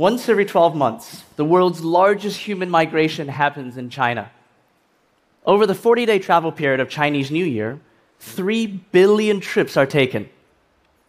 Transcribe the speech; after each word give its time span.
Once 0.00 0.30
every 0.30 0.46
12 0.46 0.74
months, 0.74 1.24
the 1.36 1.44
world's 1.44 1.84
largest 1.84 2.38
human 2.38 2.70
migration 2.70 3.28
happens 3.28 3.76
in 3.76 3.90
China. 3.90 4.30
Over 5.44 5.66
the 5.66 5.74
40 5.74 6.06
day 6.06 6.18
travel 6.18 6.50
period 6.52 6.80
of 6.80 6.88
Chinese 6.88 7.30
New 7.30 7.44
Year, 7.44 7.78
3 8.20 8.66
billion 8.92 9.40
trips 9.40 9.76
are 9.76 9.84
taken 9.84 10.30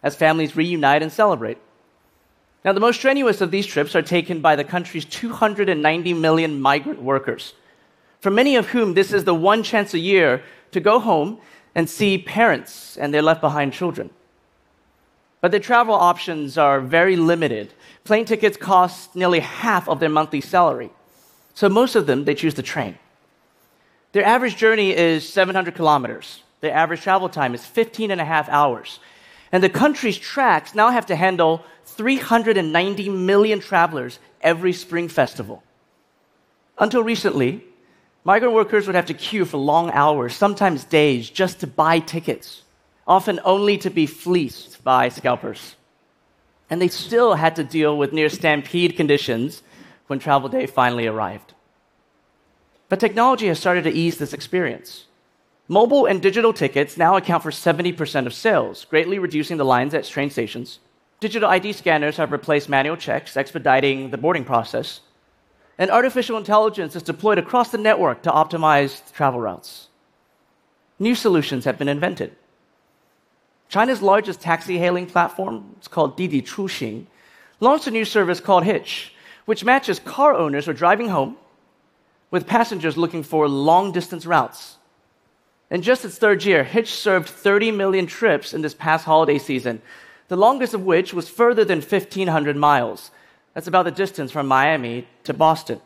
as 0.03 0.17
families 0.17 0.57
reunite 0.57 1.01
and 1.01 1.09
celebrate. 1.09 1.57
Now, 2.65 2.73
the 2.73 2.81
most 2.81 2.97
strenuous 2.97 3.39
of 3.39 3.49
these 3.49 3.65
trips 3.65 3.95
are 3.95 4.01
taken 4.01 4.41
by 4.41 4.57
the 4.57 4.65
country's 4.65 5.05
290 5.05 6.13
million 6.13 6.59
migrant 6.59 7.01
workers, 7.01 7.53
for 8.19 8.29
many 8.29 8.57
of 8.57 8.67
whom 8.71 8.93
this 8.93 9.13
is 9.13 9.23
the 9.23 9.33
one 9.33 9.63
chance 9.63 9.93
a 9.93 9.99
year 9.99 10.43
to 10.71 10.81
go 10.81 10.99
home 10.99 11.39
and 11.75 11.89
see 11.89 12.17
parents 12.17 12.97
and 12.97 13.13
their 13.13 13.21
left 13.21 13.39
behind 13.39 13.71
children. 13.71 14.09
But 15.41 15.51
their 15.51 15.59
travel 15.59 15.95
options 15.95 16.57
are 16.57 16.79
very 16.79 17.15
limited. 17.15 17.73
Plane 18.03 18.25
tickets 18.25 18.57
cost 18.57 19.15
nearly 19.15 19.39
half 19.39 19.89
of 19.89 19.99
their 19.99 20.09
monthly 20.09 20.39
salary. 20.41 20.91
So 21.55 21.67
most 21.67 21.95
of 21.95 22.05
them, 22.05 22.25
they 22.25 22.35
choose 22.35 22.53
the 22.53 22.63
train. 22.63 22.97
Their 24.13 24.23
average 24.23 24.55
journey 24.55 24.95
is 24.95 25.27
700 25.27 25.73
kilometers. 25.75 26.43
Their 26.61 26.73
average 26.73 27.01
travel 27.01 27.27
time 27.27 27.55
is 27.55 27.65
15 27.65 28.11
and 28.11 28.21
a 28.21 28.25
half 28.25 28.47
hours. 28.49 28.99
And 29.51 29.63
the 29.63 29.69
country's 29.69 30.17
tracks 30.17 30.75
now 30.75 30.91
have 30.91 31.07
to 31.07 31.15
handle 31.15 31.65
390 31.85 33.09
million 33.09 33.59
travelers 33.59 34.19
every 34.41 34.73
spring 34.73 35.09
festival. 35.09 35.63
Until 36.77 37.03
recently, 37.03 37.63
migrant 38.23 38.53
workers 38.53 38.85
would 38.85 38.95
have 38.95 39.07
to 39.07 39.13
queue 39.13 39.45
for 39.45 39.57
long 39.57 39.91
hours, 39.91 40.35
sometimes 40.35 40.83
days, 40.83 41.29
just 41.29 41.59
to 41.59 41.67
buy 41.67 41.99
tickets, 41.99 42.63
often 43.11 43.41
only 43.43 43.77
to 43.77 43.89
be 43.89 44.05
fleeced 44.05 44.81
by 44.85 45.09
scalpers. 45.09 45.75
And 46.69 46.81
they 46.81 46.87
still 46.87 47.33
had 47.33 47.57
to 47.57 47.63
deal 47.77 47.97
with 47.97 48.13
near 48.13 48.29
stampede 48.29 48.95
conditions 48.95 49.63
when 50.07 50.17
travel 50.17 50.47
day 50.47 50.65
finally 50.65 51.07
arrived. 51.07 51.53
But 52.87 53.01
technology 53.01 53.47
has 53.47 53.59
started 53.59 53.83
to 53.83 53.91
ease 53.91 54.17
this 54.17 54.31
experience. 54.31 55.07
Mobile 55.67 56.05
and 56.05 56.21
digital 56.21 56.53
tickets 56.53 56.95
now 56.95 57.17
account 57.17 57.43
for 57.43 57.51
70% 57.51 58.27
of 58.27 58.33
sales, 58.33 58.85
greatly 58.85 59.19
reducing 59.19 59.57
the 59.57 59.65
lines 59.65 59.93
at 59.93 60.05
train 60.05 60.29
stations. 60.29 60.79
Digital 61.19 61.49
ID 61.49 61.73
scanners 61.73 62.15
have 62.15 62.31
replaced 62.31 62.69
manual 62.69 62.95
checks, 62.95 63.35
expediting 63.35 64.11
the 64.11 64.17
boarding 64.17 64.45
process. 64.45 65.01
And 65.77 65.91
artificial 65.91 66.37
intelligence 66.37 66.95
is 66.95 67.03
deployed 67.03 67.39
across 67.39 67.71
the 67.71 67.77
network 67.77 68.23
to 68.23 68.31
optimize 68.31 69.11
travel 69.11 69.41
routes. 69.41 69.89
New 70.97 71.15
solutions 71.15 71.65
have 71.65 71.77
been 71.77 71.89
invented. 71.89 72.37
China's 73.71 74.01
largest 74.01 74.41
taxi 74.41 74.77
hailing 74.77 75.05
platform, 75.05 75.75
it's 75.77 75.87
called 75.87 76.17
Didi 76.17 76.41
Chuxing, 76.41 77.07
launched 77.61 77.87
a 77.87 77.91
new 77.91 78.03
service 78.03 78.41
called 78.41 78.65
Hitch, 78.65 79.13
which 79.45 79.63
matches 79.63 79.97
car 79.97 80.33
owners 80.35 80.65
who 80.65 80.71
are 80.71 80.73
driving 80.73 81.07
home 81.07 81.37
with 82.31 82.45
passengers 82.45 82.97
looking 82.97 83.23
for 83.23 83.47
long 83.47 83.93
distance 83.93 84.25
routes. 84.25 84.75
In 85.69 85.81
just 85.81 86.03
its 86.03 86.17
third 86.17 86.43
year, 86.43 86.65
Hitch 86.65 86.93
served 86.93 87.29
30 87.29 87.71
million 87.71 88.07
trips 88.07 88.53
in 88.53 88.61
this 88.61 88.73
past 88.73 89.05
holiday 89.05 89.37
season, 89.37 89.81
the 90.27 90.35
longest 90.35 90.73
of 90.73 90.83
which 90.83 91.13
was 91.13 91.29
further 91.29 91.63
than 91.63 91.79
1,500 91.79 92.57
miles. 92.57 93.09
That's 93.53 93.67
about 93.67 93.85
the 93.85 93.91
distance 93.91 94.33
from 94.33 94.47
Miami 94.47 95.07
to 95.23 95.33
Boston. 95.33 95.79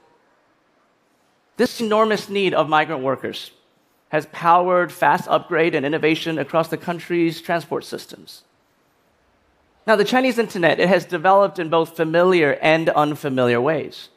This 1.57 1.79
enormous 1.79 2.29
need 2.29 2.55
of 2.55 2.67
migrant 2.67 3.03
workers 3.03 3.51
has 4.15 4.25
powered 4.27 4.93
fast 4.93 5.27
upgrade 5.27 5.75
and 5.75 5.85
innovation 5.85 6.39
across 6.39 6.69
the 6.69 6.77
country's 6.77 7.41
transport 7.41 7.83
systems. 7.83 8.43
Now, 9.85 9.97
the 9.97 10.05
Chinese 10.05 10.39
internet, 10.39 10.79
it 10.79 10.87
has 10.87 11.03
developed 11.03 11.59
in 11.59 11.69
both 11.69 11.97
familiar 11.97 12.53
and 12.61 12.87
unfamiliar 12.87 13.59
ways. 13.59 14.07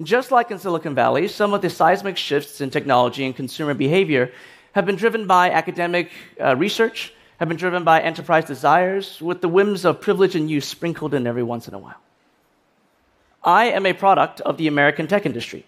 Just 0.00 0.30
like 0.30 0.52
in 0.52 0.60
Silicon 0.60 0.94
Valley, 0.94 1.26
some 1.26 1.52
of 1.52 1.62
the 1.62 1.68
seismic 1.68 2.16
shifts 2.16 2.60
in 2.60 2.70
technology 2.70 3.24
and 3.26 3.34
consumer 3.34 3.74
behavior 3.74 4.30
have 4.70 4.86
been 4.86 4.94
driven 4.94 5.26
by 5.26 5.50
academic 5.50 6.12
uh, 6.40 6.54
research 6.54 7.12
have 7.38 7.48
been 7.48 7.58
driven 7.58 7.82
by 7.82 8.00
enterprise 8.00 8.44
desires 8.44 9.20
with 9.20 9.40
the 9.40 9.48
whims 9.48 9.84
of 9.84 10.00
privilege 10.00 10.36
and 10.36 10.48
use 10.48 10.64
sprinkled 10.64 11.12
in 11.12 11.26
every 11.26 11.42
once 11.42 11.66
in 11.66 11.74
a 11.74 11.78
while. 11.78 12.00
I 13.42 13.64
am 13.66 13.84
a 13.84 13.94
product 13.94 14.40
of 14.42 14.58
the 14.58 14.68
American 14.68 15.08
tech 15.08 15.26
industry, 15.26 15.66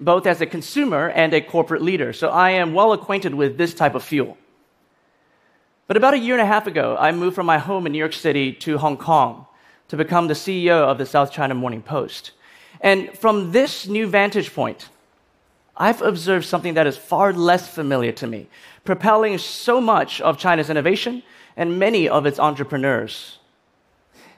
both 0.00 0.26
as 0.26 0.40
a 0.40 0.46
consumer 0.46 1.08
and 1.10 1.34
a 1.34 1.40
corporate 1.40 1.82
leader, 1.82 2.12
so 2.12 2.28
I 2.28 2.50
am 2.50 2.74
well 2.74 2.92
acquainted 2.92 3.34
with 3.34 3.58
this 3.58 3.74
type 3.74 3.94
of 3.94 4.02
fuel. 4.02 4.36
But 5.86 5.96
about 5.96 6.14
a 6.14 6.18
year 6.18 6.34
and 6.34 6.42
a 6.42 6.46
half 6.46 6.66
ago, 6.66 6.96
I 6.98 7.12
moved 7.12 7.34
from 7.34 7.46
my 7.46 7.58
home 7.58 7.86
in 7.86 7.92
New 7.92 7.98
York 7.98 8.12
City 8.12 8.52
to 8.52 8.78
Hong 8.78 8.96
Kong 8.96 9.46
to 9.88 9.96
become 9.96 10.28
the 10.28 10.34
CEO 10.34 10.82
of 10.82 10.98
the 10.98 11.06
South 11.06 11.32
China 11.32 11.54
Morning 11.54 11.82
Post. 11.82 12.32
And 12.80 13.10
from 13.18 13.52
this 13.52 13.86
new 13.86 14.06
vantage 14.06 14.54
point, 14.54 14.88
I've 15.76 16.02
observed 16.02 16.44
something 16.44 16.74
that 16.74 16.86
is 16.86 16.96
far 16.96 17.32
less 17.32 17.66
familiar 17.66 18.12
to 18.12 18.26
me, 18.26 18.48
propelling 18.84 19.38
so 19.38 19.80
much 19.80 20.20
of 20.20 20.38
China's 20.38 20.70
innovation 20.70 21.22
and 21.56 21.78
many 21.78 22.08
of 22.08 22.26
its 22.26 22.38
entrepreneurs. 22.38 23.38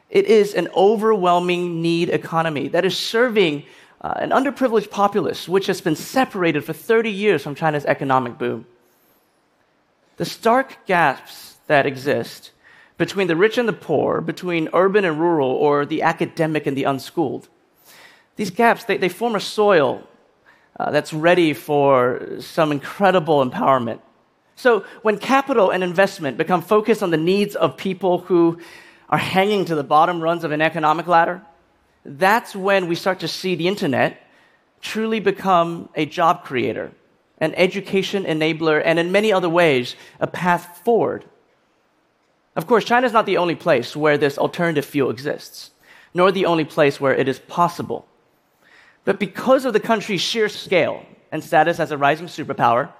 It 0.08 0.26
is 0.26 0.54
an 0.54 0.68
overwhelming 0.74 1.82
need 1.82 2.10
economy 2.10 2.68
that 2.68 2.84
is 2.84 2.96
serving 2.96 3.64
uh, 4.00 4.14
an 4.16 4.30
underprivileged 4.30 4.90
populace 4.90 5.48
which 5.48 5.66
has 5.66 5.80
been 5.80 5.96
separated 5.96 6.64
for 6.64 6.72
30 6.72 7.10
years 7.10 7.42
from 7.42 7.54
China's 7.54 7.84
economic 7.84 8.38
boom. 8.38 8.66
The 10.16 10.24
stark 10.24 10.86
gaps 10.86 11.56
that 11.66 11.86
exist 11.86 12.50
between 12.96 13.28
the 13.28 13.36
rich 13.36 13.56
and 13.56 13.68
the 13.68 13.72
poor, 13.72 14.20
between 14.20 14.68
urban 14.74 15.04
and 15.04 15.18
rural, 15.18 15.50
or 15.50 15.86
the 15.86 16.02
academic 16.02 16.66
and 16.66 16.76
the 16.76 16.84
unschooled, 16.84 17.48
these 18.36 18.50
gaps, 18.50 18.84
they, 18.84 18.96
they 18.96 19.08
form 19.08 19.34
a 19.34 19.40
soil 19.40 20.02
uh, 20.78 20.90
that's 20.90 21.12
ready 21.12 21.52
for 21.52 22.38
some 22.40 22.72
incredible 22.72 23.44
empowerment. 23.44 24.00
So, 24.56 24.84
when 25.02 25.18
capital 25.18 25.70
and 25.70 25.82
investment 25.82 26.36
become 26.36 26.62
focused 26.62 27.02
on 27.02 27.10
the 27.10 27.16
needs 27.16 27.54
of 27.54 27.76
people 27.76 28.18
who 28.18 28.58
are 29.08 29.18
hanging 29.18 29.64
to 29.66 29.74
the 29.74 29.82
bottom 29.82 30.20
rungs 30.22 30.44
of 30.44 30.52
an 30.52 30.60
economic 30.60 31.06
ladder, 31.06 31.42
that's 32.04 32.56
when 32.56 32.88
we 32.88 32.94
start 32.94 33.20
to 33.20 33.28
see 33.28 33.54
the 33.54 33.68
internet 33.68 34.20
truly 34.80 35.20
become 35.20 35.88
a 35.94 36.06
job 36.06 36.44
creator, 36.44 36.92
an 37.38 37.54
education 37.54 38.24
enabler, 38.24 38.82
and 38.84 38.98
in 38.98 39.12
many 39.12 39.32
other 39.32 39.48
ways, 39.48 39.94
a 40.18 40.26
path 40.26 40.80
forward. 40.84 41.24
Of 42.56 42.66
course, 42.66 42.84
China 42.84 43.06
is 43.06 43.12
not 43.12 43.26
the 43.26 43.36
only 43.36 43.54
place 43.54 43.94
where 43.94 44.18
this 44.18 44.38
alternative 44.38 44.84
fuel 44.84 45.10
exists, 45.10 45.70
nor 46.14 46.32
the 46.32 46.46
only 46.46 46.64
place 46.64 47.00
where 47.00 47.14
it 47.14 47.28
is 47.28 47.38
possible. 47.38 48.06
But 49.04 49.18
because 49.18 49.64
of 49.64 49.72
the 49.72 49.80
country's 49.80 50.20
sheer 50.20 50.48
scale 50.48 51.04
and 51.30 51.44
status 51.44 51.78
as 51.78 51.90
a 51.90 51.98
rising 51.98 52.26
superpower, 52.26 52.90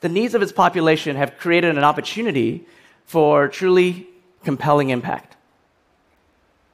the 0.00 0.08
needs 0.08 0.34
of 0.34 0.42
its 0.42 0.52
population 0.52 1.16
have 1.16 1.38
created 1.38 1.76
an 1.76 1.84
opportunity 1.84 2.66
for 3.06 3.48
truly 3.48 4.06
compelling 4.44 4.90
impact. 4.90 5.37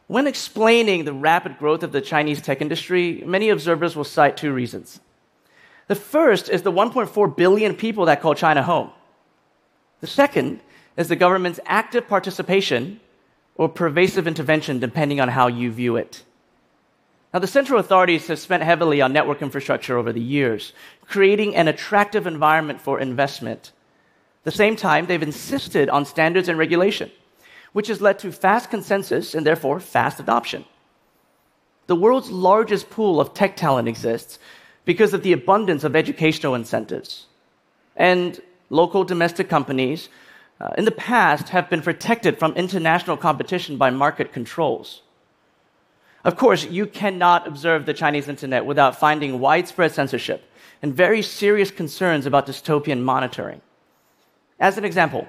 When 0.06 0.26
explaining 0.26 1.04
the 1.04 1.12
rapid 1.12 1.58
growth 1.58 1.82
of 1.82 1.92
the 1.92 2.00
Chinese 2.00 2.42
tech 2.42 2.60
industry, 2.60 3.22
many 3.24 3.48
observers 3.48 3.96
will 3.96 4.04
cite 4.04 4.36
two 4.36 4.52
reasons. 4.52 5.00
The 5.88 5.94
first 5.94 6.48
is 6.48 6.62
the 6.62 6.72
1.4 6.72 7.36
billion 7.36 7.74
people 7.74 8.06
that 8.06 8.20
call 8.20 8.34
China 8.34 8.62
home. 8.62 8.90
The 10.00 10.06
second 10.06 10.60
is 10.96 11.08
the 11.08 11.16
government's 11.16 11.60
active 11.66 12.06
participation 12.08 13.00
or 13.56 13.68
pervasive 13.68 14.26
intervention, 14.26 14.78
depending 14.78 15.20
on 15.20 15.28
how 15.28 15.46
you 15.46 15.70
view 15.70 15.96
it. 15.96 16.22
Now, 17.32 17.40
the 17.40 17.46
central 17.46 17.80
authorities 17.80 18.28
have 18.28 18.38
spent 18.38 18.62
heavily 18.62 19.00
on 19.00 19.12
network 19.12 19.42
infrastructure 19.42 19.98
over 19.98 20.12
the 20.12 20.20
years, 20.20 20.72
creating 21.06 21.56
an 21.56 21.66
attractive 21.66 22.26
environment 22.26 22.80
for 22.80 23.00
investment. 23.00 23.72
At 24.40 24.44
the 24.44 24.50
same 24.52 24.76
time, 24.76 25.06
they've 25.06 25.22
insisted 25.22 25.88
on 25.88 26.04
standards 26.04 26.48
and 26.48 26.58
regulation, 26.58 27.10
which 27.74 27.88
has 27.88 28.00
led 28.00 28.18
to 28.20 28.32
fast 28.32 28.70
consensus 28.70 29.34
and 29.34 29.44
therefore 29.44 29.80
fast 29.80 30.18
adoption. 30.20 30.64
The 31.88 31.96
world's 31.96 32.30
largest 32.30 32.88
pool 32.88 33.20
of 33.20 33.34
tech 33.34 33.56
talent 33.56 33.88
exists 33.88 34.38
because 34.84 35.12
of 35.12 35.22
the 35.22 35.32
abundance 35.32 35.84
of 35.84 35.96
educational 35.96 36.54
incentives. 36.54 37.26
And 37.96 38.40
local 38.70 39.04
domestic 39.04 39.48
companies 39.48 40.08
uh, 40.60 40.70
in 40.78 40.84
the 40.84 40.92
past 40.92 41.48
have 41.48 41.68
been 41.68 41.82
protected 41.82 42.38
from 42.38 42.52
international 42.52 43.16
competition 43.16 43.76
by 43.76 43.90
market 43.90 44.32
controls. 44.32 45.02
Of 46.24 46.36
course, 46.36 46.64
you 46.64 46.86
cannot 46.86 47.46
observe 47.46 47.86
the 47.86 47.92
Chinese 47.92 48.28
internet 48.28 48.64
without 48.64 48.96
finding 48.96 49.40
widespread 49.40 49.90
censorship 49.90 50.48
and 50.80 50.94
very 50.94 51.22
serious 51.22 51.72
concerns 51.72 52.24
about 52.24 52.46
dystopian 52.46 53.02
monitoring. 53.02 53.60
As 54.60 54.78
an 54.78 54.84
example, 54.84 55.26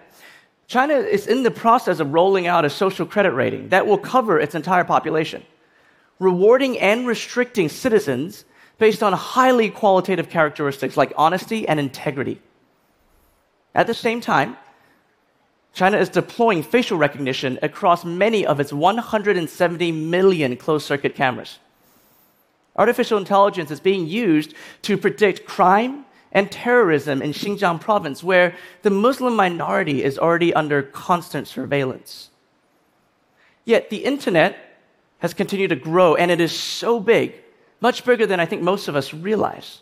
China 0.67 0.95
is 0.95 1.27
in 1.27 1.43
the 1.43 1.51
process 1.51 1.99
of 1.99 2.13
rolling 2.13 2.47
out 2.47 2.65
a 2.65 2.69
social 2.69 3.05
credit 3.05 3.31
rating 3.31 3.69
that 3.69 3.85
will 3.85 3.97
cover 3.97 4.39
its 4.39 4.55
entire 4.55 4.83
population, 4.83 5.43
rewarding 6.19 6.79
and 6.79 7.05
restricting 7.05 7.69
citizens 7.69 8.45
based 8.77 9.03
on 9.03 9.13
highly 9.13 9.69
qualitative 9.69 10.29
characteristics 10.29 10.97
like 10.97 11.13
honesty 11.15 11.67
and 11.67 11.79
integrity. 11.79 12.41
At 13.73 13.87
the 13.87 13.93
same 13.93 14.21
time, 14.21 14.57
China 15.73 15.97
is 15.97 16.09
deploying 16.09 16.63
facial 16.63 16.97
recognition 16.97 17.59
across 17.61 18.05
many 18.05 18.45
of 18.45 18.59
its 18.59 18.71
170 18.71 19.91
million 19.91 20.55
closed 20.55 20.85
circuit 20.85 21.15
cameras. 21.15 21.59
Artificial 22.77 23.17
intelligence 23.17 23.71
is 23.71 23.79
being 23.79 24.07
used 24.07 24.53
to 24.83 24.97
predict 24.97 25.45
crime 25.45 26.05
and 26.35 26.51
terrorism 26.51 27.21
in 27.21 27.31
Xinjiang 27.31 27.79
province, 27.79 28.21
where 28.21 28.55
the 28.81 28.89
Muslim 28.89 29.37
minority 29.37 30.03
is 30.03 30.19
already 30.19 30.53
under 30.53 30.83
constant 30.83 31.47
surveillance. 31.47 32.29
Yet 33.63 33.89
the 33.89 34.03
internet 34.03 34.57
has 35.19 35.33
continued 35.33 35.69
to 35.69 35.77
grow, 35.77 36.15
and 36.15 36.29
it 36.29 36.41
is 36.41 36.51
so 36.51 36.99
big, 36.99 37.33
much 37.79 38.03
bigger 38.03 38.27
than 38.27 38.41
I 38.41 38.45
think 38.45 38.61
most 38.61 38.89
of 38.89 38.97
us 38.97 39.13
realize. 39.13 39.79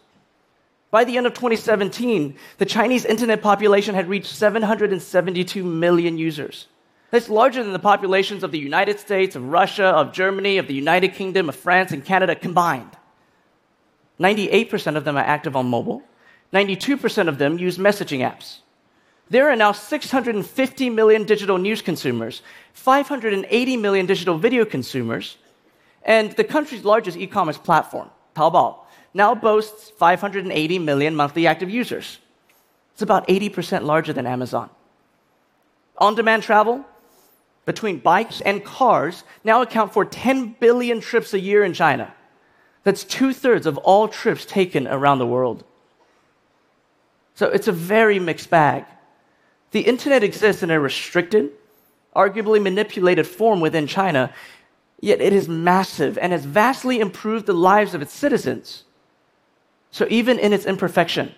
By 0.91 1.03
the 1.03 1.17
end 1.17 1.25
of 1.25 1.33
2017, 1.33 2.35
the 2.59 2.67
Chinese 2.67 3.03
internet 3.03 3.41
population 3.41 3.95
had 3.95 4.07
reached 4.07 4.27
772 4.27 5.63
million 5.63 6.19
users. 6.19 6.67
That's 7.09 7.29
larger 7.29 7.63
than 7.63 7.73
the 7.73 7.79
populations 7.79 8.43
of 8.43 8.51
the 8.51 8.59
United 8.59 8.99
States, 8.99 9.35
of 9.35 9.49
Russia, 9.49 9.85
of 9.85 10.13
Germany, 10.13 10.59
of 10.59 10.67
the 10.67 10.75
United 10.75 11.15
Kingdom, 11.15 11.49
of 11.49 11.55
France, 11.55 11.91
and 11.91 12.05
Canada 12.05 12.35
combined. 12.35 12.95
98% 14.19 14.95
of 14.95 15.03
them 15.03 15.17
are 15.17 15.23
active 15.23 15.55
on 15.55 15.67
mobile, 15.67 16.03
92% 16.53 17.27
of 17.27 17.37
them 17.39 17.57
use 17.57 17.77
messaging 17.77 18.19
apps. 18.19 18.59
There 19.29 19.49
are 19.49 19.55
now 19.55 19.71
650 19.71 20.89
million 20.91 21.23
digital 21.23 21.57
news 21.57 21.81
consumers, 21.81 22.43
580 22.73 23.77
million 23.77 24.05
digital 24.05 24.37
video 24.37 24.63
consumers, 24.63 25.37
and 26.03 26.31
the 26.33 26.43
country's 26.43 26.85
largest 26.85 27.17
e 27.17 27.25
commerce 27.25 27.57
platform, 27.57 28.09
Taobao, 28.35 28.77
now 29.13 29.33
boasts 29.33 29.89
580 29.97 30.79
million 30.79 31.15
monthly 31.15 31.47
active 31.47 31.69
users. 31.69 32.19
It's 32.93 33.01
about 33.01 33.27
80% 33.27 33.83
larger 33.83 34.13
than 34.13 34.27
Amazon. 34.27 34.69
On 35.97 36.13
demand 36.13 36.43
travel 36.43 36.85
between 37.65 37.97
bikes 37.97 38.41
and 38.41 38.63
cars 38.63 39.23
now 39.43 39.61
account 39.61 39.93
for 39.93 40.05
10 40.05 40.57
billion 40.59 40.99
trips 40.99 41.33
a 41.33 41.39
year 41.39 41.63
in 41.63 41.73
China. 41.73 42.13
That's 42.83 43.03
two 43.03 43.33
thirds 43.33 43.65
of 43.65 43.77
all 43.79 44.07
trips 44.07 44.45
taken 44.45 44.87
around 44.87 45.19
the 45.19 45.25
world. 45.25 45.63
So 47.35 47.47
it's 47.47 47.67
a 47.67 47.71
very 47.71 48.19
mixed 48.19 48.49
bag. 48.49 48.85
The 49.71 49.81
internet 49.81 50.23
exists 50.23 50.61
in 50.61 50.69
a 50.69 50.79
restricted, 50.79 51.51
arguably 52.15 52.61
manipulated 52.61 53.25
form 53.25 53.59
within 53.59 53.87
China, 53.87 54.31
yet 55.01 55.19
it 55.19 55.33
is 55.33 55.47
massive 55.49 56.17
and 56.17 56.31
has 56.31 56.45
vastly 56.45 56.99
improved 56.99 57.45
the 57.45 57.53
lives 57.53 57.95
of 57.95 58.01
its 58.01 58.13
citizens. 58.13 58.83
So, 59.91 60.07
even 60.09 60.39
in 60.39 60.53
its 60.53 60.65
imperfection, 60.65 61.33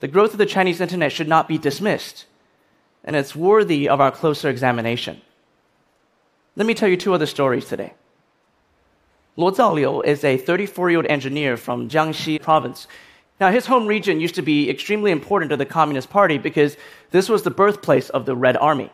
the 0.00 0.08
growth 0.08 0.32
of 0.32 0.38
the 0.38 0.46
Chinese 0.46 0.80
internet 0.80 1.12
should 1.12 1.28
not 1.28 1.48
be 1.48 1.58
dismissed, 1.58 2.26
and 3.04 3.16
it's 3.16 3.36
worthy 3.36 3.88
of 3.88 4.00
our 4.00 4.10
closer 4.10 4.48
examination. 4.48 5.20
Let 6.56 6.66
me 6.66 6.74
tell 6.74 6.88
you 6.88 6.96
two 6.96 7.14
other 7.14 7.26
stories 7.26 7.66
today. 7.66 7.94
Luo 9.36 9.54
Zaoliu 9.54 10.04
is 10.04 10.22
a 10.22 10.36
34 10.36 10.90
year 10.90 10.98
old 10.98 11.06
engineer 11.06 11.56
from 11.56 11.88
Jiangxi 11.88 12.40
province. 12.40 12.86
Now, 13.40 13.50
his 13.50 13.66
home 13.66 13.86
region 13.86 14.20
used 14.20 14.36
to 14.36 14.42
be 14.42 14.70
extremely 14.70 15.10
important 15.10 15.50
to 15.50 15.56
the 15.56 15.66
Communist 15.66 16.08
Party 16.08 16.38
because 16.38 16.76
this 17.10 17.28
was 17.28 17.42
the 17.42 17.50
birthplace 17.50 18.08
of 18.10 18.26
the 18.26 18.36
Red 18.36 18.56
Army. 18.56 18.90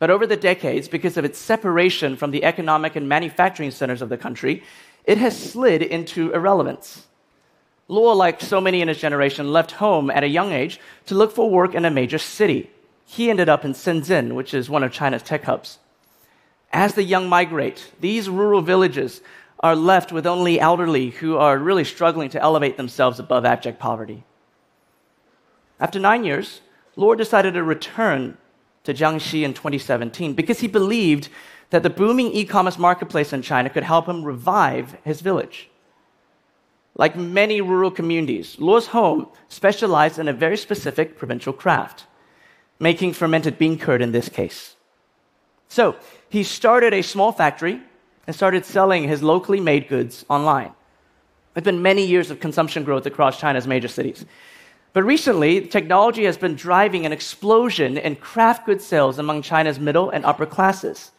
But 0.00 0.10
over 0.10 0.26
the 0.26 0.36
decades, 0.36 0.88
because 0.88 1.16
of 1.16 1.24
its 1.24 1.38
separation 1.38 2.16
from 2.16 2.30
the 2.30 2.42
economic 2.42 2.96
and 2.96 3.08
manufacturing 3.08 3.70
centers 3.70 4.02
of 4.02 4.08
the 4.08 4.16
country, 4.16 4.64
it 5.04 5.18
has 5.18 5.38
slid 5.38 5.82
into 5.82 6.32
irrelevance. 6.32 7.06
Luo, 7.88 8.16
like 8.16 8.40
so 8.40 8.60
many 8.60 8.80
in 8.80 8.88
his 8.88 8.98
generation, 8.98 9.52
left 9.52 9.72
home 9.72 10.10
at 10.10 10.24
a 10.24 10.28
young 10.28 10.52
age 10.52 10.80
to 11.06 11.14
look 11.14 11.32
for 11.32 11.50
work 11.50 11.74
in 11.74 11.84
a 11.84 11.90
major 11.90 12.18
city. 12.18 12.70
He 13.04 13.30
ended 13.30 13.48
up 13.48 13.64
in 13.64 13.72
Shenzhen, 13.72 14.34
which 14.34 14.54
is 14.54 14.70
one 14.70 14.82
of 14.82 14.92
China's 14.92 15.22
tech 15.22 15.44
hubs. 15.44 15.78
As 16.72 16.94
the 16.94 17.02
young 17.02 17.28
migrate, 17.28 17.90
these 18.00 18.28
rural 18.28 18.62
villages 18.62 19.20
are 19.60 19.76
left 19.76 20.10
with 20.10 20.26
only 20.26 20.58
elderly 20.58 21.10
who 21.10 21.36
are 21.36 21.58
really 21.58 21.84
struggling 21.84 22.30
to 22.30 22.42
elevate 22.42 22.76
themselves 22.76 23.18
above 23.18 23.44
abject 23.44 23.78
poverty. 23.78 24.24
After 25.78 25.98
nine 25.98 26.24
years, 26.24 26.60
Luo 26.96 27.16
decided 27.16 27.54
to 27.54 27.62
return 27.62 28.36
to 28.84 28.94
Jiangxi 28.94 29.42
in 29.42 29.54
2017 29.54 30.32
because 30.34 30.60
he 30.60 30.68
believed 30.68 31.28
that 31.70 31.82
the 31.82 31.90
booming 31.90 32.32
e 32.32 32.44
commerce 32.44 32.78
marketplace 32.78 33.32
in 33.32 33.42
China 33.42 33.70
could 33.70 33.84
help 33.84 34.06
him 34.06 34.24
revive 34.24 34.96
his 35.04 35.20
village. 35.20 35.68
Like 36.96 37.16
many 37.16 37.60
rural 37.60 37.90
communities, 37.90 38.56
Luo's 38.56 38.88
home 38.88 39.28
specialized 39.48 40.18
in 40.18 40.28
a 40.28 40.32
very 40.32 40.56
specific 40.56 41.16
provincial 41.16 41.52
craft, 41.52 42.06
making 42.78 43.12
fermented 43.12 43.58
bean 43.58 43.78
curd 43.78 44.02
in 44.02 44.12
this 44.12 44.28
case. 44.28 44.74
So 45.68 45.96
he 46.28 46.42
started 46.42 46.92
a 46.92 47.02
small 47.02 47.30
factory 47.30 47.80
and 48.26 48.36
started 48.36 48.64
selling 48.64 49.08
his 49.08 49.22
locally 49.22 49.60
made 49.60 49.88
goods 49.88 50.24
online. 50.28 50.72
There 51.54 51.62
have 51.62 51.64
been 51.64 51.82
many 51.82 52.06
years 52.06 52.30
of 52.30 52.40
consumption 52.40 52.84
growth 52.84 53.06
across 53.06 53.40
China's 53.40 53.66
major 53.66 53.88
cities. 53.88 54.24
But 54.92 55.04
recently, 55.04 55.66
technology 55.66 56.24
has 56.24 56.36
been 56.36 56.56
driving 56.56 57.06
an 57.06 57.12
explosion 57.12 57.96
in 57.96 58.16
craft 58.16 58.66
goods 58.66 58.84
sales 58.84 59.18
among 59.18 59.42
China's 59.42 59.78
middle 59.78 60.10
and 60.10 60.24
upper 60.24 60.46
classes. 60.46 61.12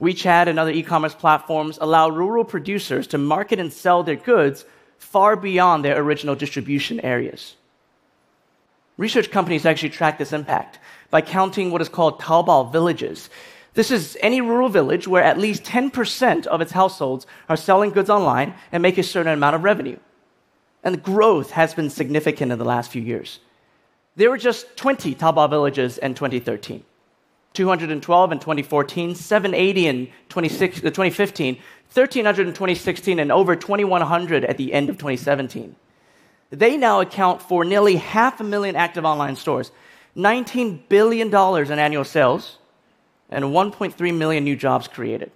WeChat 0.00 0.48
and 0.48 0.58
other 0.58 0.70
e 0.70 0.82
commerce 0.82 1.14
platforms 1.14 1.78
allow 1.80 2.08
rural 2.08 2.44
producers 2.44 3.06
to 3.08 3.18
market 3.18 3.58
and 3.58 3.72
sell 3.72 4.02
their 4.02 4.16
goods 4.16 4.64
far 4.98 5.36
beyond 5.36 5.84
their 5.84 5.98
original 6.00 6.34
distribution 6.34 6.98
areas. 7.00 7.56
Research 8.96 9.30
companies 9.30 9.66
actually 9.66 9.90
track 9.90 10.18
this 10.18 10.32
impact 10.32 10.78
by 11.10 11.20
counting 11.20 11.70
what 11.70 11.82
is 11.82 11.88
called 11.88 12.20
Taobao 12.20 12.72
villages. 12.72 13.28
This 13.74 13.90
is 13.90 14.16
any 14.20 14.40
rural 14.40 14.68
village 14.68 15.06
where 15.08 15.22
at 15.22 15.38
least 15.38 15.64
10% 15.64 16.46
of 16.46 16.60
its 16.60 16.72
households 16.72 17.26
are 17.48 17.56
selling 17.56 17.90
goods 17.90 18.08
online 18.08 18.54
and 18.70 18.82
make 18.82 18.98
a 18.98 19.02
certain 19.02 19.32
amount 19.32 19.56
of 19.56 19.64
revenue. 19.64 19.98
And 20.84 20.94
the 20.94 21.00
growth 21.00 21.50
has 21.50 21.74
been 21.74 21.90
significant 21.90 22.52
in 22.52 22.58
the 22.58 22.64
last 22.64 22.90
few 22.90 23.02
years. 23.02 23.40
There 24.16 24.30
were 24.30 24.38
just 24.38 24.76
20 24.76 25.16
Taobao 25.16 25.50
villages 25.50 25.98
in 25.98 26.14
2013. 26.14 26.84
212 27.54 28.32
in 28.32 28.38
2014, 28.38 29.14
780 29.14 29.86
in 29.86 30.06
2015, 30.28 31.54
uh, 31.54 31.58
1,300 31.92 32.46
in 32.46 32.52
2016, 32.52 33.18
and 33.18 33.30
over 33.30 33.54
2,100 33.54 34.44
at 34.44 34.56
the 34.56 34.72
end 34.72 34.88
of 34.88 34.98
2017. 34.98 35.74
They 36.50 36.76
now 36.76 37.00
account 37.00 37.40
for 37.42 37.64
nearly 37.64 37.96
half 37.96 38.40
a 38.40 38.44
million 38.44 38.76
active 38.76 39.04
online 39.04 39.36
stores, 39.36 39.70
$19 40.16 40.88
billion 40.88 41.28
in 41.28 41.78
annual 41.78 42.04
sales, 42.04 42.58
and 43.30 43.44
1.3 43.46 44.16
million 44.16 44.44
new 44.44 44.56
jobs 44.56 44.88
created. 44.88 45.30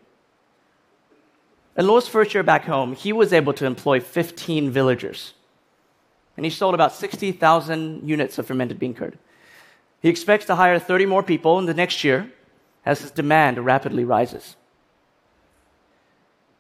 In 1.77 1.86
Luo's 1.86 2.08
first 2.08 2.34
year 2.34 2.43
back 2.43 2.65
home, 2.65 2.94
he 2.94 3.13
was 3.13 3.32
able 3.32 3.53
to 3.55 3.65
employ 3.65 4.01
15 4.01 4.70
villagers, 4.70 5.34
and 6.36 6.44
he 6.44 6.51
sold 6.51 6.74
about 6.74 6.93
60,000 6.93 8.08
units 8.08 8.39
of 8.39 8.46
fermented 8.46 8.79
bean 8.79 8.94
curd. 8.94 9.19
He 10.01 10.08
expects 10.08 10.46
to 10.46 10.55
hire 10.55 10.79
30 10.79 11.06
more 11.06 11.22
people 11.22 11.58
in 11.58 11.67
the 11.67 11.74
next 11.74 12.05
year 12.05 12.31
as 12.84 13.01
his 13.01 13.10
demand 13.10 13.65
rapidly 13.65 14.05
rises. 14.05 14.56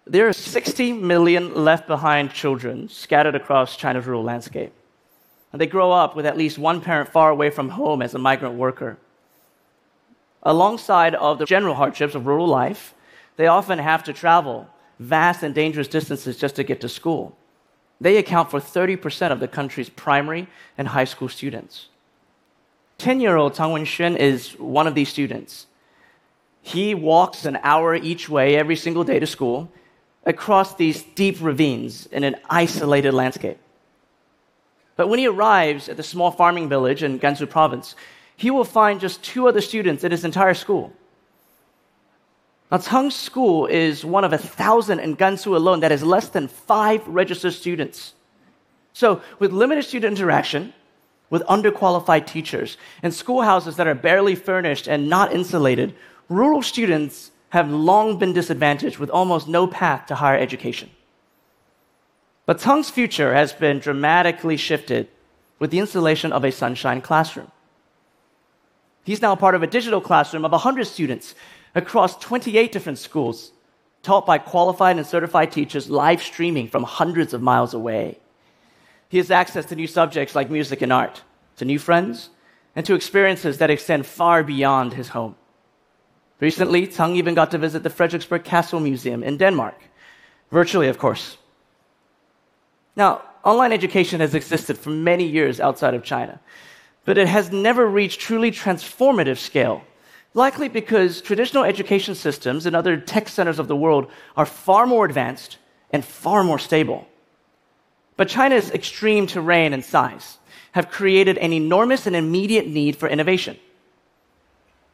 There 0.06 0.26
are 0.26 0.32
60 0.32 0.94
million 0.94 1.54
left 1.54 1.86
behind 1.86 2.32
children 2.32 2.88
scattered 2.88 3.34
across 3.34 3.76
China's 3.76 4.06
rural 4.06 4.24
landscape. 4.24 4.72
And 5.52 5.60
they 5.60 5.66
grow 5.66 5.92
up 5.92 6.16
with 6.16 6.26
at 6.26 6.36
least 6.36 6.58
one 6.58 6.80
parent 6.80 7.10
far 7.10 7.30
away 7.30 7.50
from 7.50 7.70
home 7.70 8.02
as 8.02 8.14
a 8.14 8.18
migrant 8.18 8.54
worker. 8.54 8.98
Alongside 10.42 11.14
of 11.14 11.38
the 11.38 11.44
general 11.44 11.74
hardships 11.74 12.14
of 12.14 12.26
rural 12.26 12.46
life, 12.46 12.94
they 13.36 13.46
often 13.46 13.78
have 13.78 14.04
to 14.04 14.12
travel 14.12 14.68
vast 14.98 15.42
and 15.42 15.54
dangerous 15.54 15.88
distances 15.88 16.36
just 16.36 16.56
to 16.56 16.64
get 16.64 16.80
to 16.80 16.88
school. 16.88 17.36
They 18.00 18.16
account 18.16 18.50
for 18.50 18.60
30% 18.60 19.32
of 19.32 19.40
the 19.40 19.48
country's 19.48 19.88
primary 19.88 20.46
and 20.76 20.88
high 20.88 21.04
school 21.04 21.28
students. 21.28 21.88
10 22.98 23.20
year 23.20 23.36
old 23.36 23.54
Tang 23.54 23.70
Wenxuan 23.70 24.16
is 24.16 24.52
one 24.58 24.86
of 24.86 24.94
these 24.94 25.08
students. 25.08 25.66
He 26.62 26.94
walks 26.94 27.44
an 27.44 27.58
hour 27.62 27.94
each 27.94 28.28
way 28.28 28.56
every 28.56 28.76
single 28.76 29.04
day 29.04 29.18
to 29.18 29.26
school 29.26 29.70
across 30.24 30.74
these 30.74 31.02
deep 31.02 31.40
ravines 31.40 32.06
in 32.06 32.24
an 32.24 32.36
isolated 32.50 33.12
landscape. 33.12 33.58
But 34.96 35.08
when 35.08 35.20
he 35.20 35.28
arrives 35.28 35.88
at 35.88 35.96
the 35.96 36.02
small 36.02 36.32
farming 36.32 36.68
village 36.68 37.04
in 37.04 37.20
Gansu 37.20 37.48
province, 37.48 37.94
he 38.38 38.52
will 38.52 38.64
find 38.64 39.00
just 39.00 39.22
two 39.22 39.48
other 39.48 39.60
students 39.60 40.04
in 40.04 40.12
his 40.12 40.24
entire 40.24 40.54
school. 40.54 40.92
Now, 42.70 42.76
Tang's 42.76 43.16
school 43.16 43.66
is 43.66 44.04
one 44.04 44.22
of 44.22 44.32
a 44.32 44.38
thousand 44.38 45.00
in 45.00 45.16
Gansu 45.16 45.56
alone 45.56 45.80
that 45.80 45.90
has 45.90 46.04
less 46.04 46.28
than 46.28 46.46
five 46.46 47.06
registered 47.08 47.52
students. 47.52 48.14
So, 48.92 49.20
with 49.40 49.52
limited 49.52 49.84
student 49.84 50.16
interaction, 50.16 50.72
with 51.30 51.42
underqualified 51.42 52.26
teachers, 52.26 52.76
and 53.02 53.12
schoolhouses 53.12 53.74
that 53.74 53.88
are 53.88 53.94
barely 53.94 54.36
furnished 54.36 54.86
and 54.86 55.08
not 55.08 55.32
insulated, 55.32 55.96
rural 56.28 56.62
students 56.62 57.32
have 57.48 57.68
long 57.68 58.20
been 58.20 58.32
disadvantaged 58.32 58.98
with 58.98 59.10
almost 59.10 59.48
no 59.48 59.66
path 59.66 60.06
to 60.06 60.14
higher 60.14 60.38
education. 60.38 60.90
But 62.46 62.60
Tang's 62.60 62.88
future 62.88 63.34
has 63.34 63.52
been 63.52 63.80
dramatically 63.80 64.56
shifted 64.56 65.08
with 65.58 65.72
the 65.72 65.80
installation 65.80 66.32
of 66.32 66.44
a 66.44 66.52
sunshine 66.52 67.00
classroom. 67.00 67.50
He's 69.08 69.22
now 69.22 69.34
part 69.36 69.54
of 69.54 69.62
a 69.62 69.66
digital 69.66 70.02
classroom 70.02 70.44
of 70.44 70.52
100 70.52 70.86
students 70.86 71.34
across 71.74 72.14
28 72.18 72.70
different 72.70 72.98
schools, 72.98 73.52
taught 74.02 74.26
by 74.26 74.36
qualified 74.36 74.98
and 74.98 75.06
certified 75.06 75.50
teachers 75.50 75.88
live 75.88 76.22
streaming 76.22 76.68
from 76.68 76.82
hundreds 76.82 77.32
of 77.32 77.40
miles 77.40 77.72
away. 77.72 78.18
He 79.08 79.16
has 79.16 79.30
access 79.30 79.64
to 79.64 79.76
new 79.76 79.86
subjects 79.86 80.34
like 80.34 80.50
music 80.50 80.82
and 80.82 80.92
art, 80.92 81.22
to 81.56 81.64
new 81.64 81.78
friends, 81.78 82.28
and 82.76 82.84
to 82.84 82.94
experiences 82.94 83.56
that 83.56 83.70
extend 83.70 84.04
far 84.04 84.44
beyond 84.44 84.92
his 84.92 85.08
home. 85.08 85.36
Recently, 86.38 86.86
Tang 86.86 87.16
even 87.16 87.32
got 87.32 87.50
to 87.52 87.56
visit 87.56 87.84
the 87.84 87.88
Frederiksborg 87.88 88.44
Castle 88.44 88.78
Museum 88.78 89.22
in 89.22 89.38
Denmark, 89.38 89.80
virtually, 90.50 90.88
of 90.88 90.98
course. 90.98 91.38
Now, 92.94 93.22
online 93.42 93.72
education 93.72 94.20
has 94.20 94.34
existed 94.34 94.76
for 94.76 94.90
many 94.90 95.24
years 95.24 95.60
outside 95.60 95.94
of 95.94 96.04
China, 96.04 96.40
but 97.08 97.16
it 97.16 97.26
has 97.26 97.50
never 97.50 97.86
reached 97.86 98.20
truly 98.20 98.50
transformative 98.50 99.38
scale, 99.38 99.82
likely 100.34 100.68
because 100.68 101.22
traditional 101.22 101.64
education 101.64 102.14
systems 102.14 102.66
in 102.66 102.74
other 102.74 102.98
tech 102.98 103.30
centers 103.30 103.58
of 103.58 103.66
the 103.66 103.74
world 103.74 104.10
are 104.36 104.44
far 104.44 104.86
more 104.86 105.06
advanced 105.06 105.56
and 105.90 106.04
far 106.04 106.44
more 106.44 106.58
stable. 106.58 107.08
But 108.18 108.28
China's 108.28 108.70
extreme 108.72 109.26
terrain 109.26 109.72
and 109.72 109.82
size 109.82 110.36
have 110.72 110.90
created 110.90 111.38
an 111.38 111.54
enormous 111.54 112.06
and 112.06 112.14
immediate 112.14 112.68
need 112.68 112.94
for 112.94 113.08
innovation. 113.08 113.56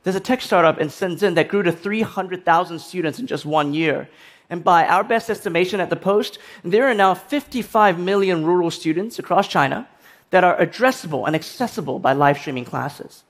There's 0.04 0.14
a 0.14 0.20
tech 0.20 0.40
startup 0.40 0.78
in 0.78 0.90
Shenzhen 0.90 1.34
that 1.34 1.48
grew 1.48 1.64
to 1.64 1.72
300,000 1.72 2.78
students 2.78 3.18
in 3.18 3.26
just 3.26 3.44
one 3.44 3.74
year. 3.74 4.08
And 4.48 4.62
by 4.62 4.86
our 4.86 5.02
best 5.02 5.30
estimation 5.30 5.80
at 5.80 5.90
the 5.90 5.96
Post, 5.96 6.38
there 6.62 6.88
are 6.88 6.94
now 6.94 7.14
55 7.14 7.98
million 7.98 8.46
rural 8.46 8.70
students 8.70 9.18
across 9.18 9.48
China 9.48 9.88
that 10.34 10.42
are 10.42 10.56
addressable 10.56 11.28
and 11.28 11.36
accessible 11.36 12.00
by 12.00 12.12
live 12.12 12.36
streaming 12.36 12.64
classes. 12.64 13.22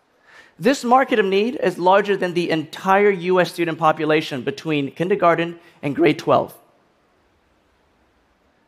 This 0.58 0.82
market 0.82 1.18
of 1.18 1.26
need 1.26 1.54
is 1.62 1.76
larger 1.76 2.16
than 2.16 2.32
the 2.32 2.48
entire 2.48 3.10
US 3.10 3.52
student 3.52 3.78
population 3.78 4.40
between 4.40 4.90
kindergarten 4.90 5.58
and 5.82 5.94
grade 5.94 6.18
12. 6.18 6.54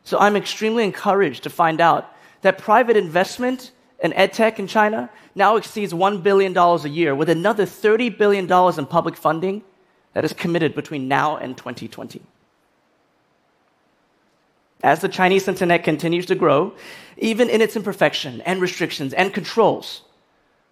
So 0.03 0.19
I'm 0.19 0.35
extremely 0.35 0.83
encouraged 0.83 1.41
to 1.45 1.49
find 1.49 1.81
out 1.81 2.13
that 2.43 2.59
private 2.59 2.95
investment 2.95 3.71
in 4.03 4.11
edtech 4.11 4.59
in 4.59 4.67
China 4.67 5.09
now 5.33 5.55
exceeds 5.55 5.91
$1 5.91 6.21
billion 6.21 6.55
a 6.55 6.87
year, 6.87 7.15
with 7.15 7.29
another 7.29 7.65
$30 7.65 8.15
billion 8.19 8.45
in 8.45 8.85
public 8.85 9.15
funding 9.17 9.63
that 10.13 10.23
is 10.23 10.33
committed 10.33 10.75
between 10.75 11.07
now 11.07 11.37
and 11.37 11.57
2020. 11.57 12.21
As 14.83 15.01
the 15.01 15.09
Chinese 15.09 15.47
internet 15.47 15.83
continues 15.83 16.27
to 16.27 16.35
grow, 16.35 16.73
even 17.17 17.49
in 17.49 17.61
its 17.61 17.75
imperfection 17.75 18.41
and 18.41 18.61
restrictions 18.61 19.13
and 19.13 19.33
controls, 19.33 20.01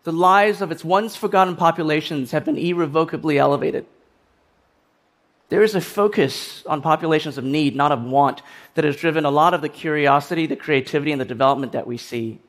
the 0.03 0.13
lives 0.13 0.61
of 0.61 0.71
its 0.71 0.85
once 0.85 1.15
forgotten 1.15 1.55
populations 1.55 2.31
have 2.31 2.45
been 2.45 2.57
irrevocably 2.57 3.39
elevated. 3.39 3.85
There 5.49 5.63
is 5.63 5.75
a 5.75 5.81
focus 5.81 6.63
on 6.65 6.81
populations 6.81 7.37
of 7.37 7.43
need, 7.43 7.75
not 7.75 7.91
of 7.91 8.03
want, 8.03 8.41
that 8.75 8.85
has 8.85 8.95
driven 8.95 9.25
a 9.25 9.31
lot 9.31 9.53
of 9.53 9.61
the 9.61 9.69
curiosity, 9.69 10.45
the 10.45 10.55
creativity, 10.55 11.11
and 11.11 11.21
the 11.21 11.25
development 11.25 11.71
that 11.73 11.87
we 11.87 11.97
see. 11.97 12.39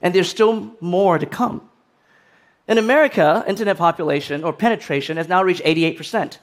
And 0.00 0.14
there's 0.14 0.28
still 0.28 0.74
more 0.80 1.18
to 1.18 1.26
come. 1.26 1.68
In 2.68 2.78
America, 2.78 3.44
internet 3.46 3.76
population 3.76 4.44
or 4.44 4.52
penetration 4.52 5.16
has 5.16 5.28
now 5.28 5.42
reached 5.42 5.64
88%. 5.64 6.38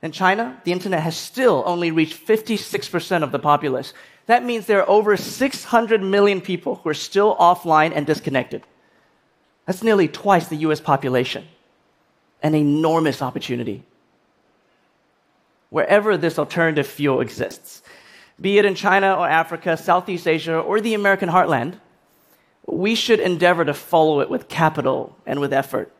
In 0.00 0.12
China, 0.12 0.60
the 0.64 0.72
internet 0.72 1.02
has 1.02 1.16
still 1.16 1.62
only 1.66 1.90
reached 1.90 2.24
56% 2.24 3.22
of 3.22 3.32
the 3.32 3.38
populace. 3.38 3.94
That 4.26 4.44
means 4.44 4.66
there 4.66 4.80
are 4.80 4.88
over 4.88 5.16
600 5.16 6.02
million 6.02 6.40
people 6.40 6.76
who 6.76 6.90
are 6.90 6.94
still 6.94 7.36
offline 7.36 7.92
and 7.94 8.06
disconnected. 8.06 8.62
That's 9.66 9.82
nearly 9.82 10.08
twice 10.08 10.48
the 10.48 10.56
US 10.56 10.80
population. 10.80 11.46
An 12.42 12.54
enormous 12.54 13.20
opportunity 13.20 13.82
wherever 15.70 16.16
this 16.16 16.38
alternative 16.38 16.86
fuel 16.86 17.20
exists, 17.20 17.82
be 18.40 18.58
it 18.58 18.64
in 18.64 18.74
China 18.74 19.14
or 19.14 19.28
Africa, 19.28 19.76
Southeast 19.76 20.26
Asia, 20.26 20.58
or 20.58 20.80
the 20.80 20.94
American 20.94 21.28
heartland, 21.28 21.74
we 22.66 22.94
should 22.94 23.20
endeavor 23.20 23.64
to 23.64 23.74
follow 23.74 24.20
it 24.20 24.30
with 24.30 24.48
capital 24.48 25.16
and 25.26 25.40
with 25.40 25.52
effort, 25.52 25.92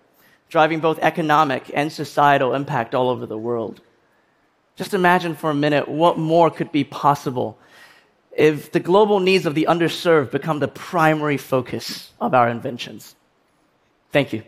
driving 0.49 0.81
both 0.81 0.99
economic 1.01 1.71
and 1.75 1.93
societal 1.93 2.55
impact 2.55 2.95
all 2.95 3.09
over 3.09 3.27
the 3.27 3.39
world. 3.39 3.81
Just 4.79 4.95
imagine 4.95 5.35
for 5.35 5.51
a 5.51 5.55
minute 5.55 5.89
what 5.89 6.19
more 6.19 6.53
could 6.53 6.71
be 6.71 6.85
possible 6.85 7.59
if 8.37 8.71
the 8.71 8.79
global 8.79 9.19
needs 9.19 9.45
of 9.45 9.57
the 9.57 9.67
underserved 9.69 10.31
become 10.31 10.61
the 10.61 10.69
primary 10.69 11.37
focus 11.37 12.13
of 12.21 12.33
our 12.33 12.49
inventions. 12.49 13.17
Thank 14.13 14.33
you. 14.33 14.45